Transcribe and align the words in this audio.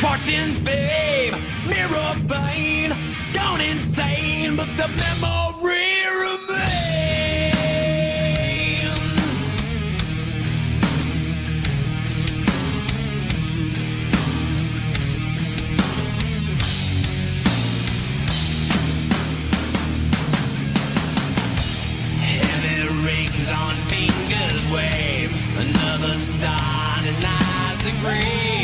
Fortune, 0.00 0.54
fame, 0.64 1.34
mirror 1.66 2.14
bane, 2.28 2.94
gone 3.34 3.60
insane, 3.60 4.54
but 4.54 4.68
the 4.76 4.86
memory 4.86 6.04
remains. 6.22 7.58
Heavy 22.20 22.78
rings 23.04 23.48
on 23.50 23.74
fingers 23.90 24.62
wave. 24.70 25.32
Another 25.58 26.14
star 26.18 27.00
denies 27.02 27.78
the 27.82 27.90
grave. 28.00 28.57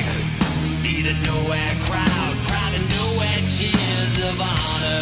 The 1.04 1.12
nowhere 1.12 1.68
crowd, 1.84 2.34
crowd 2.46 2.72
and 2.72 2.88
nowhere 2.88 3.40
cheers 3.52 4.24
of 4.24 4.40
honor. 4.40 4.93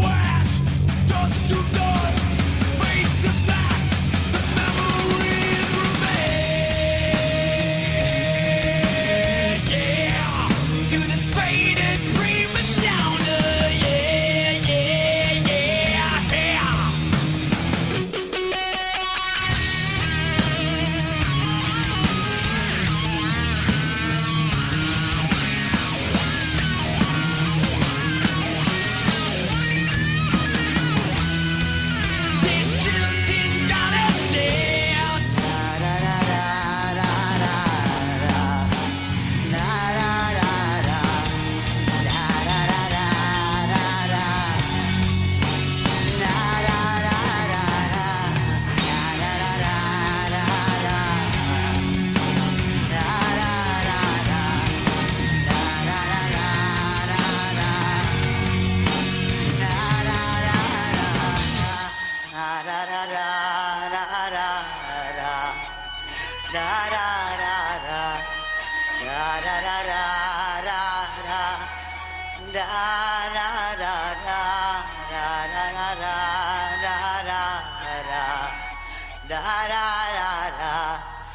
Ash 0.00 0.58
to 1.48 1.54
dust 1.72 1.81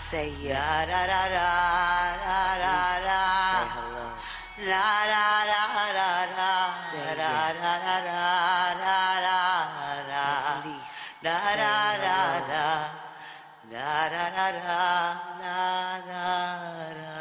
Say 0.08 0.32
yes. 0.40 0.88
Da, 0.88 0.96
da, 0.96 1.28
da, 1.28 1.50
da, 2.24 2.42
da, 2.64 2.78
da. 3.04 3.22
Say 3.54 3.70
hello. 3.76 4.06
Da, 4.56 4.88
da, 5.12 5.26
da, 5.52 5.62
da, 5.98 6.22
da. 6.38 6.52
Say 6.90 7.12
da, 7.20 7.34
yes 11.58 11.77
da 13.98 14.10
da 14.10 14.30
da 14.30 14.52
da 15.42 15.58
da 16.08 16.94
da 16.94 17.17